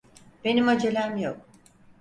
Benim 0.43 0.67
acelem 0.67 1.17
yok. 1.17 1.45